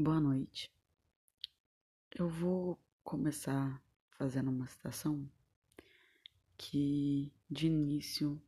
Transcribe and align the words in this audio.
Boa 0.00 0.20
noite. 0.20 0.72
Eu 2.16 2.28
vou 2.28 2.78
começar 3.02 3.82
fazendo 4.10 4.48
uma 4.48 4.68
citação 4.68 5.28
que 6.56 7.32
de 7.50 7.66
início 7.66 8.40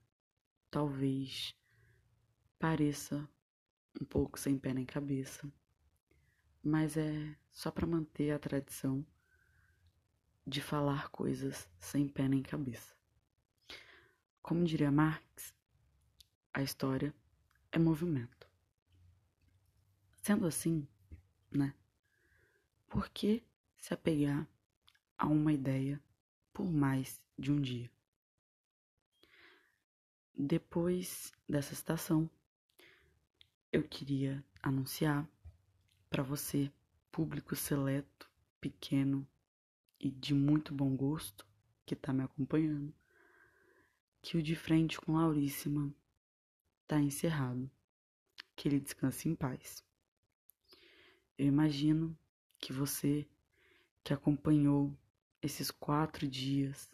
talvez 0.70 1.52
pareça 2.56 3.28
um 4.00 4.04
pouco 4.04 4.38
sem 4.38 4.56
pé 4.56 4.72
nem 4.72 4.86
cabeça, 4.86 5.52
mas 6.62 6.96
é 6.96 7.36
só 7.50 7.72
para 7.72 7.84
manter 7.84 8.30
a 8.30 8.38
tradição 8.38 9.04
de 10.46 10.60
falar 10.60 11.08
coisas 11.08 11.68
sem 11.80 12.06
pé 12.06 12.28
nem 12.28 12.44
cabeça. 12.44 12.94
Como 14.40 14.64
diria 14.64 14.92
Marx, 14.92 15.52
a 16.54 16.62
história 16.62 17.12
é 17.72 17.78
movimento. 17.80 18.48
Sendo 20.22 20.46
assim, 20.46 20.86
né? 21.50 21.74
Por 22.88 23.08
que 23.08 23.42
se 23.76 23.94
apegar 23.94 24.46
a 25.16 25.26
uma 25.26 25.52
ideia 25.52 26.02
por 26.52 26.70
mais 26.70 27.20
de 27.38 27.52
um 27.52 27.60
dia? 27.60 27.90
Depois 30.34 31.32
dessa 31.48 31.74
citação, 31.74 32.28
eu 33.72 33.82
queria 33.86 34.44
anunciar 34.62 35.28
para 36.08 36.22
você, 36.22 36.72
público 37.12 37.54
seleto, 37.54 38.28
pequeno 38.60 39.26
e 39.98 40.10
de 40.10 40.34
muito 40.34 40.74
bom 40.74 40.96
gosto 40.96 41.46
que 41.84 41.94
está 41.94 42.12
me 42.12 42.22
acompanhando, 42.22 42.94
que 44.22 44.36
o 44.36 44.42
de 44.42 44.56
frente 44.56 45.00
com 45.00 45.16
Lauríssima 45.16 45.94
está 46.82 47.00
encerrado. 47.00 47.70
Que 48.56 48.68
ele 48.68 48.80
descanse 48.80 49.28
em 49.28 49.34
paz. 49.34 49.84
Eu 51.40 51.46
imagino 51.46 52.14
que 52.58 52.70
você 52.70 53.26
que 54.04 54.12
acompanhou 54.12 54.94
esses 55.40 55.70
quatro 55.70 56.28
dias 56.28 56.92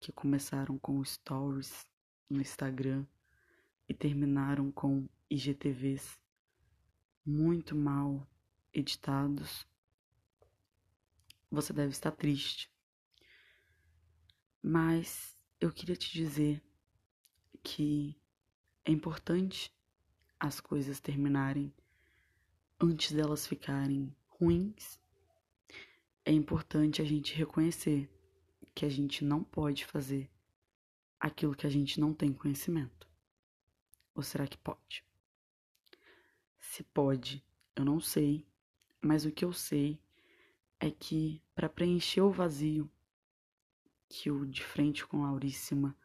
que 0.00 0.10
começaram 0.10 0.76
com 0.76 1.04
stories 1.04 1.86
no 2.28 2.40
Instagram 2.40 3.06
e 3.88 3.94
terminaram 3.94 4.72
com 4.72 5.08
IGTVs 5.30 6.18
muito 7.24 7.76
mal 7.76 8.26
editados, 8.72 9.64
você 11.48 11.72
deve 11.72 11.92
estar 11.92 12.10
triste. 12.10 12.68
Mas 14.60 15.38
eu 15.60 15.70
queria 15.70 15.94
te 15.94 16.12
dizer 16.12 16.60
que 17.62 18.20
é 18.84 18.90
importante 18.90 19.72
as 20.40 20.58
coisas 20.58 20.98
terminarem 20.98 21.72
antes 22.82 23.12
delas 23.12 23.46
ficarem 23.46 24.12
ruins, 24.28 24.98
é 26.24 26.32
importante 26.32 27.00
a 27.00 27.04
gente 27.04 27.32
reconhecer 27.32 28.10
que 28.74 28.84
a 28.84 28.88
gente 28.88 29.24
não 29.24 29.44
pode 29.44 29.84
fazer 29.84 30.28
aquilo 31.20 31.54
que 31.54 31.66
a 31.66 31.70
gente 31.70 32.00
não 32.00 32.12
tem 32.12 32.32
conhecimento. 32.32 33.08
Ou 34.14 34.22
será 34.22 34.48
que 34.48 34.58
pode? 34.58 35.04
Se 36.58 36.82
pode, 36.82 37.44
eu 37.76 37.84
não 37.84 38.00
sei, 38.00 38.44
mas 39.00 39.24
o 39.24 39.30
que 39.30 39.44
eu 39.44 39.52
sei 39.52 40.00
é 40.80 40.90
que 40.90 41.40
para 41.54 41.68
preencher 41.68 42.22
o 42.22 42.32
vazio 42.32 42.90
que 44.08 44.28
o 44.28 44.44
de 44.44 44.62
frente 44.62 45.06
com 45.06 45.22
Lauríssima 45.22 45.96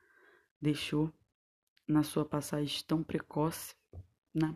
deixou 0.61 1.11
na 1.87 2.03
sua 2.03 2.23
passagem 2.23 2.83
tão 2.85 3.03
precoce, 3.03 3.75
né? 4.33 4.55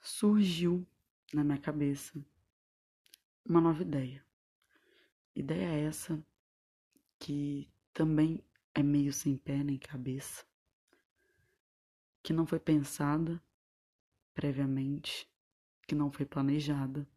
Surgiu 0.00 0.86
na 1.32 1.44
minha 1.44 1.58
cabeça 1.58 2.24
uma 3.44 3.60
nova 3.60 3.82
ideia. 3.82 4.24
Ideia 5.34 5.88
essa 5.88 6.22
que 7.18 7.70
também 7.92 8.44
é 8.74 8.82
meio 8.82 9.12
sem 9.12 9.36
pé 9.36 9.62
nem 9.62 9.78
cabeça, 9.78 10.44
que 12.22 12.32
não 12.32 12.46
foi 12.46 12.60
pensada 12.60 13.42
previamente, 14.34 15.28
que 15.86 15.94
não 15.94 16.12
foi 16.12 16.24
planejada, 16.24 17.08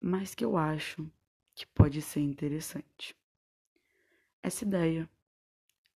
mas 0.00 0.34
que 0.34 0.44
eu 0.44 0.56
acho 0.56 1.10
que 1.54 1.66
pode 1.66 2.00
ser 2.00 2.20
interessante. 2.20 3.16
Essa 4.42 4.64
ideia 4.64 5.10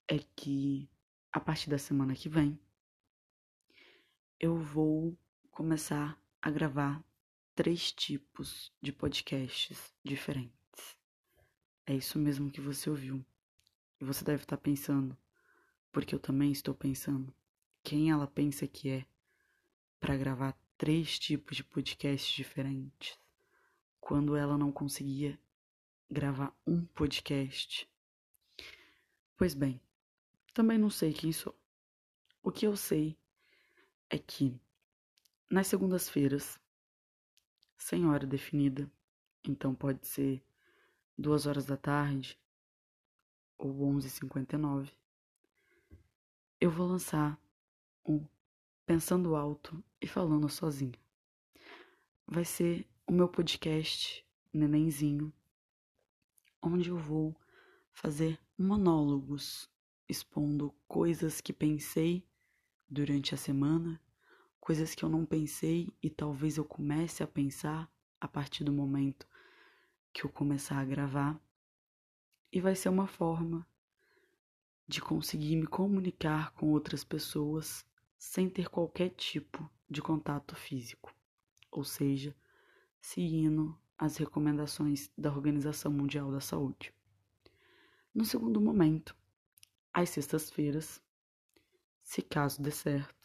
é 0.07 0.19
que 0.35 0.89
a 1.31 1.39
partir 1.39 1.69
da 1.69 1.77
semana 1.77 2.13
que 2.13 2.27
vem 2.27 2.59
eu 4.39 4.57
vou 4.57 5.17
começar 5.51 6.17
a 6.41 6.49
gravar 6.49 7.03
três 7.53 7.91
tipos 7.91 8.71
de 8.81 8.93
podcasts 8.93 9.93
diferentes. 10.01 10.97
É 11.85 11.93
isso 11.93 12.17
mesmo 12.17 12.49
que 12.49 12.61
você 12.61 12.89
ouviu. 12.89 13.23
E 13.99 14.05
você 14.05 14.23
deve 14.23 14.43
estar 14.43 14.57
pensando, 14.57 15.15
porque 15.91 16.15
eu 16.15 16.19
também 16.19 16.51
estou 16.51 16.73
pensando, 16.73 17.33
quem 17.83 18.09
ela 18.09 18.25
pensa 18.25 18.65
que 18.65 18.89
é 18.89 19.05
para 19.99 20.17
gravar 20.17 20.57
três 20.77 21.19
tipos 21.19 21.57
de 21.57 21.63
podcasts 21.63 22.33
diferentes, 22.33 23.19
quando 23.99 24.35
ela 24.35 24.57
não 24.57 24.71
conseguia 24.71 25.37
gravar 26.09 26.55
um 26.65 26.85
podcast. 26.85 27.87
Pois 29.35 29.53
bem, 29.53 29.79
também 30.53 30.77
não 30.77 30.89
sei 30.89 31.13
quem 31.13 31.31
sou. 31.31 31.55
O 32.41 32.51
que 32.51 32.65
eu 32.65 32.75
sei 32.75 33.15
é 34.09 34.17
que 34.17 34.59
nas 35.51 35.67
segundas-feiras, 35.67 36.57
sem 37.77 38.07
hora 38.07 38.25
definida, 38.25 38.89
então 39.45 39.75
pode 39.75 40.07
ser 40.07 40.41
duas 41.17 41.45
horas 41.45 41.65
da 41.65 41.75
tarde 41.75 42.39
ou 43.57 43.69
11h59, 43.93 44.89
eu 46.59 46.71
vou 46.71 46.87
lançar 46.87 47.37
um 48.05 48.25
Pensando 48.85 49.35
Alto 49.35 49.83
e 49.99 50.07
Falando 50.07 50.47
Sozinho. 50.47 50.97
Vai 52.25 52.45
ser 52.45 52.87
o 53.05 53.11
meu 53.11 53.27
podcast 53.27 54.25
Nenenzinho, 54.53 55.33
onde 56.61 56.89
eu 56.89 56.97
vou 56.97 57.35
fazer 57.91 58.39
monólogos 58.57 59.69
expondo 60.07 60.73
coisas 60.87 61.41
que 61.41 61.51
pensei 61.51 62.25
durante 62.89 63.33
a 63.35 63.37
semana 63.37 63.99
coisas 64.61 64.93
que 64.93 65.03
eu 65.03 65.09
não 65.09 65.25
pensei 65.25 65.91
e 66.01 66.09
talvez 66.09 66.55
eu 66.55 66.63
comece 66.63 67.23
a 67.23 67.27
pensar 67.27 67.91
a 68.21 68.27
partir 68.27 68.63
do 68.63 68.71
momento 68.71 69.27
que 70.13 70.23
eu 70.23 70.29
começar 70.29 70.77
a 70.77 70.85
gravar. 70.85 71.41
E 72.53 72.61
vai 72.61 72.75
ser 72.75 72.89
uma 72.89 73.07
forma 73.07 73.67
de 74.87 75.01
conseguir 75.01 75.55
me 75.55 75.65
comunicar 75.65 76.51
com 76.51 76.71
outras 76.71 77.03
pessoas 77.03 77.83
sem 78.17 78.47
ter 78.49 78.69
qualquer 78.69 79.09
tipo 79.09 79.67
de 79.89 80.01
contato 80.01 80.55
físico, 80.55 81.13
ou 81.71 81.83
seja, 81.83 82.35
seguindo 82.99 83.75
as 83.97 84.17
recomendações 84.17 85.09
da 85.17 85.31
Organização 85.31 85.91
Mundial 85.91 86.31
da 86.31 86.39
Saúde. 86.39 86.93
No 88.13 88.25
segundo 88.25 88.61
momento, 88.61 89.15
às 89.93 90.09
sextas-feiras, 90.09 91.01
se 92.03 92.21
caso 92.21 92.61
dê 92.61 92.71
certo, 92.71 93.20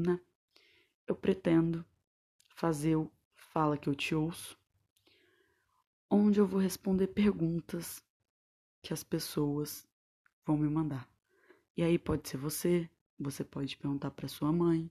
né? 0.00 0.20
Eu 1.06 1.14
pretendo 1.14 1.84
fazer 2.48 2.96
o 2.96 3.10
Fala 3.34 3.76
que 3.76 3.88
eu 3.88 3.94
te 3.96 4.14
ouço, 4.14 4.56
onde 6.08 6.38
eu 6.38 6.46
vou 6.46 6.60
responder 6.60 7.08
perguntas 7.08 8.00
que 8.80 8.92
as 8.92 9.02
pessoas 9.02 9.88
vão 10.46 10.56
me 10.56 10.68
mandar. 10.68 11.08
E 11.76 11.82
aí 11.82 11.98
pode 11.98 12.28
ser 12.28 12.36
você, 12.36 12.88
você 13.18 13.42
pode 13.42 13.76
perguntar 13.76 14.12
para 14.12 14.28
sua 14.28 14.52
mãe, 14.52 14.88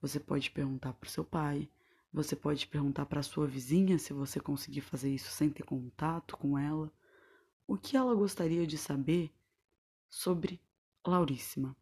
você 0.00 0.18
pode 0.18 0.50
perguntar 0.50 0.94
para 0.94 1.10
seu 1.10 1.24
pai, 1.24 1.68
você 2.12 2.34
pode 2.34 2.66
perguntar 2.66 3.04
para 3.06 3.22
sua 3.22 3.46
vizinha 3.46 3.98
se 3.98 4.12
você 4.12 4.40
conseguir 4.40 4.80
fazer 4.80 5.14
isso 5.14 5.30
sem 5.30 5.50
ter 5.50 5.62
contato 5.62 6.36
com 6.36 6.58
ela, 6.58 6.90
o 7.66 7.76
que 7.76 7.96
ela 7.96 8.14
gostaria 8.14 8.66
de 8.66 8.78
saber 8.78 9.30
sobre 10.08 10.60
Lauríssima. 11.06 11.76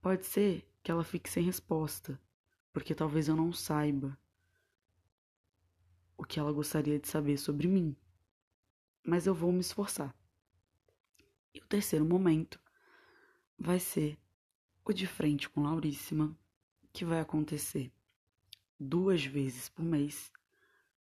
Pode 0.00 0.26
ser 0.26 0.68
que 0.82 0.90
ela 0.90 1.04
fique 1.04 1.30
sem 1.30 1.44
resposta, 1.44 2.20
porque 2.72 2.94
talvez 2.94 3.28
eu 3.28 3.36
não 3.36 3.52
saiba 3.52 4.18
o 6.16 6.24
que 6.24 6.38
ela 6.38 6.52
gostaria 6.52 6.98
de 6.98 7.08
saber 7.08 7.36
sobre 7.36 7.68
mim. 7.68 7.96
Mas 9.04 9.26
eu 9.26 9.34
vou 9.34 9.52
me 9.52 9.60
esforçar. 9.60 10.14
E 11.54 11.58
o 11.60 11.66
terceiro 11.66 12.04
momento 12.04 12.60
vai 13.58 13.78
ser 13.78 14.18
o 14.84 14.92
de 14.92 15.06
frente 15.06 15.48
com 15.48 15.62
Lauríssima, 15.62 16.36
que 16.92 17.04
vai 17.04 17.20
acontecer 17.20 17.92
duas 18.78 19.24
vezes 19.24 19.68
por 19.68 19.84
mês. 19.84 20.30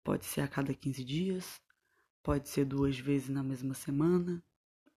Pode 0.04 0.26
ser 0.26 0.42
a 0.42 0.48
cada 0.48 0.74
15 0.74 1.04
dias, 1.04 1.62
pode 2.24 2.48
ser 2.48 2.66
duas 2.66 2.98
vezes 2.98 3.30
na 3.30 3.44
mesma 3.44 3.74
semana, 3.74 4.44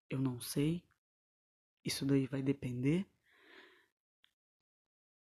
eu 0.09 0.19
não 0.19 0.39
sei. 0.39 0.83
Isso 1.83 2.05
daí 2.05 2.27
vai 2.27 2.41
depender 2.41 3.05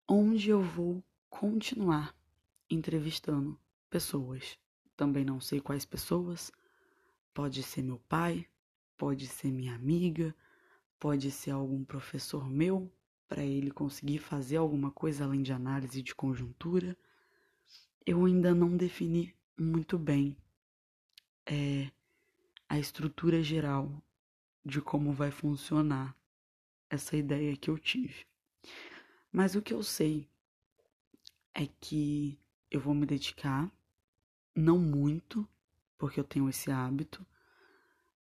onde 0.08 0.48
eu 0.48 0.62
vou 0.62 1.04
continuar 1.28 2.16
entrevistando 2.70 3.60
pessoas. 3.90 4.58
Também 4.96 5.22
não 5.22 5.38
sei 5.38 5.60
quais 5.60 5.84
pessoas. 5.84 6.50
Pode 7.34 7.62
ser 7.62 7.82
meu 7.82 7.98
pai, 8.08 8.46
pode 8.96 9.26
ser 9.26 9.52
minha 9.52 9.74
amiga, 9.74 10.34
pode 10.98 11.30
ser 11.30 11.50
algum 11.50 11.84
professor 11.84 12.48
meu, 12.48 12.90
para 13.28 13.44
ele 13.44 13.70
conseguir 13.70 14.18
fazer 14.18 14.56
alguma 14.56 14.90
coisa 14.90 15.24
além 15.24 15.42
de 15.42 15.52
análise 15.52 16.02
de 16.02 16.14
conjuntura. 16.14 16.96
Eu 18.06 18.24
ainda 18.24 18.54
não 18.54 18.74
defini 18.74 19.36
muito 19.58 19.98
bem 19.98 20.34
é, 21.44 21.90
a 22.66 22.78
estrutura 22.78 23.42
geral 23.42 24.02
de 24.64 24.80
como 24.80 25.12
vai 25.12 25.30
funcionar 25.30 26.16
essa 26.88 27.14
ideia 27.14 27.54
que 27.54 27.68
eu 27.68 27.78
tive. 27.78 28.26
Mas 29.38 29.54
o 29.54 29.62
que 29.62 29.72
eu 29.72 29.84
sei 29.84 30.28
é 31.54 31.64
que 31.64 32.36
eu 32.68 32.80
vou 32.80 32.92
me 32.92 33.06
dedicar, 33.06 33.70
não 34.52 34.76
muito, 34.80 35.48
porque 35.96 36.18
eu 36.18 36.24
tenho 36.24 36.48
esse 36.48 36.72
hábito, 36.72 37.24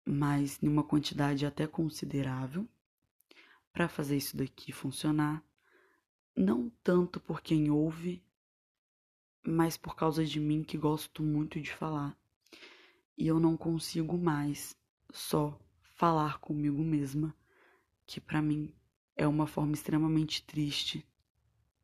mas 0.05 0.61
em 0.61 0.67
uma 0.67 0.83
quantidade 0.83 1.43
até 1.43 1.65
considerável 1.65 2.69
para 3.73 3.89
fazer 3.89 4.15
isso 4.15 4.37
daqui 4.37 4.71
funcionar, 4.71 5.43
não 6.35 6.69
tanto 6.83 7.19
por 7.19 7.41
quem 7.41 7.71
ouve, 7.71 8.23
mas 9.41 9.75
por 9.75 9.95
causa 9.95 10.23
de 10.23 10.39
mim 10.39 10.63
que 10.63 10.77
gosto 10.77 11.23
muito 11.23 11.59
de 11.59 11.73
falar. 11.73 12.15
E 13.17 13.25
eu 13.25 13.39
não 13.39 13.57
consigo 13.57 14.19
mais 14.19 14.77
só 15.11 15.59
falar 15.81 16.37
comigo 16.37 16.83
mesma, 16.83 17.35
que 18.05 18.21
para 18.21 18.39
mim 18.39 18.71
é 19.17 19.27
uma 19.27 19.47
forma 19.47 19.73
extremamente 19.73 20.43
triste 20.43 21.05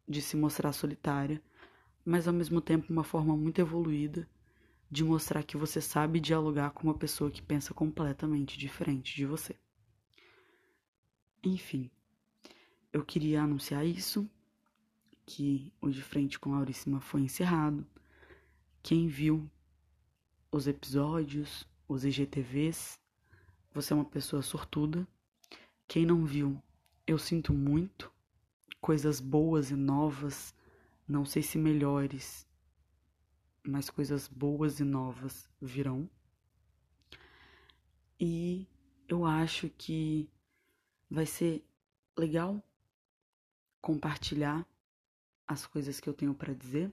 de 0.08 0.22
se 0.22 0.38
mostrar 0.38 0.72
solitária, 0.72 1.42
mas 2.06 2.28
ao 2.28 2.34
mesmo 2.34 2.62
tempo 2.62 2.94
uma 2.94 3.04
forma 3.04 3.36
muito 3.36 3.60
evoluída 3.60 4.30
de 4.90 5.04
mostrar 5.04 5.42
que 5.44 5.58
você 5.58 5.82
sabe 5.82 6.20
dialogar 6.20 6.70
com 6.70 6.84
uma 6.84 6.94
pessoa 6.94 7.32
que 7.32 7.42
pensa 7.42 7.74
completamente 7.74 8.60
diferente 8.60 9.16
de 9.16 9.26
você. 9.26 9.56
Enfim, 11.44 11.90
eu 12.92 13.04
queria 13.04 13.42
anunciar 13.42 13.84
isso, 13.84 14.30
que 15.26 15.74
o 15.82 15.90
De 15.90 16.04
Frente 16.04 16.40
com 16.40 16.52
Lauríssima 16.52 17.02
foi 17.02 17.22
encerrado. 17.22 17.88
Quem 18.84 19.08
viu 19.08 19.50
os 20.52 20.68
episódios, 20.68 21.68
os 21.88 22.06
IGTVs, 22.06 23.00
você 23.74 23.94
é 23.94 23.96
uma 23.96 24.06
pessoa 24.06 24.44
sortuda. 24.44 25.08
Quem 25.88 26.06
não 26.06 26.24
viu, 26.24 26.62
eu 27.08 27.18
sinto 27.18 27.54
muito. 27.54 28.12
Coisas 28.82 29.20
boas 29.20 29.72
e 29.72 29.76
novas, 29.76 30.54
não 31.08 31.24
sei 31.26 31.42
se 31.42 31.58
melhores, 31.58 32.46
mas 33.66 33.90
coisas 33.90 34.28
boas 34.28 34.80
e 34.80 34.84
novas 34.84 35.50
virão. 35.62 36.10
E 38.20 38.68
eu 39.08 39.26
acho 39.26 39.70
que 39.70 40.30
Vai 41.14 41.28
ser 41.28 41.64
legal 42.18 42.60
compartilhar 43.80 44.68
as 45.46 45.64
coisas 45.68 46.00
que 46.00 46.10
eu 46.10 46.14
tenho 46.16 46.34
para 46.34 46.56
dizer. 46.56 46.92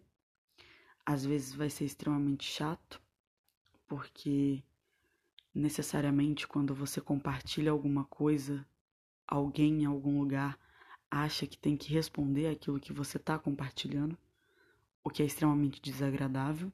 Às 1.07 1.25
vezes 1.25 1.55
vai 1.55 1.71
ser 1.71 1.87
extremamente 1.87 2.45
chato, 2.45 3.01
porque 3.89 4.63
necessariamente 5.55 6.47
quando 6.47 6.75
você 6.75 7.01
compartilha 7.01 7.71
alguma 7.71 8.05
coisa, 8.05 8.63
alguém 9.31 9.83
em 9.83 9.87
algum 9.87 10.19
lugar 10.19 10.59
acha 11.09 11.47
que 11.47 11.57
tem 11.57 11.77
que 11.77 11.93
responder 11.93 12.49
aquilo 12.49 12.81
que 12.81 12.93
você 12.93 13.17
está 13.17 13.39
compartilhando, 13.39 14.19
o 15.03 15.09
que 15.09 15.23
é 15.23 15.27
extremamente 15.27 15.81
desagradável, 15.81 16.73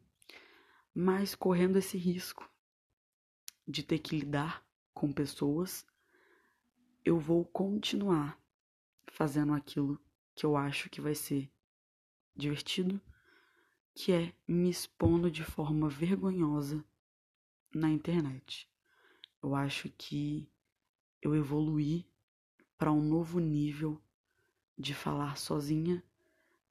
mas 0.95 1.35
correndo 1.35 1.79
esse 1.79 1.99
risco 1.99 2.51
de 3.69 3.83
ter 3.83 3.99
que 3.99 4.19
lidar 4.19 4.67
com 4.95 5.13
pessoas 5.13 5.87
eu 7.07 7.21
vou 7.21 7.45
continuar 7.45 8.37
fazendo 9.13 9.53
aquilo 9.53 9.97
que 10.35 10.45
eu 10.45 10.57
acho 10.57 10.91
que 10.91 11.01
vai 11.01 11.15
ser 11.15 11.49
divertido, 12.35 13.01
que 13.95 14.11
é 14.11 14.35
me 14.47 14.69
expondo 14.69 15.31
de 15.31 15.45
forma 15.45 15.89
vergonhosa 15.89 16.85
na 17.73 17.89
internet. 17.91 18.69
Eu 19.41 19.55
acho 19.55 19.89
que 19.91 20.51
eu 21.23 21.33
evoluí 21.37 22.05
para 22.79 22.93
um 22.93 23.03
novo 23.03 23.39
nível 23.39 24.01
de 24.79 24.95
falar 24.95 25.37
sozinha, 25.37 26.03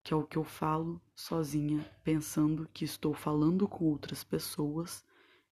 que 0.04 0.13
é 0.13 0.16
o 0.16 0.25
que 0.25 0.38
eu 0.38 0.44
falo 0.44 1.02
sozinha, 1.16 1.84
pensando 2.04 2.69
que 2.74 2.86
estou 2.86 3.13
falando 3.13 3.68
com 3.68 3.86
outras 3.86 4.24
pessoas 4.24 5.04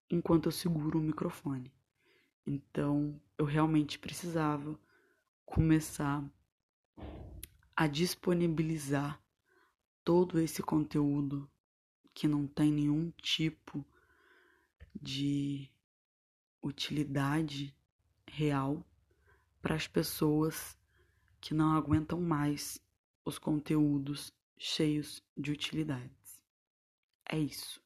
enquanto 0.10 0.46
eu 0.46 0.52
seguro 0.52 1.00
o 1.00 1.02
microfone. 1.02 1.74
Então, 2.46 3.20
eu 3.38 3.46
realmente 3.46 3.98
precisava 3.98 4.80
começar 5.46 6.24
a 7.76 7.88
disponibilizar 7.88 9.20
todo 10.04 10.40
esse 10.40 10.62
conteúdo 10.62 11.50
que 12.14 12.28
não 12.28 12.46
tem 12.46 12.72
nenhum 12.72 13.12
tipo 13.22 13.84
de 14.94 15.68
utilidade 16.62 17.76
real 18.28 18.86
para 19.64 19.76
as 19.76 19.88
pessoas 19.88 20.78
que 21.40 21.54
não 21.54 21.72
aguentam 21.72 22.20
mais 22.20 22.78
os 23.24 23.40
conteúdos 23.40 24.32
cheios 24.58 25.24
de 25.38 25.52
utilidades. 25.52 26.44
É 27.26 27.40
isso. 27.40 27.83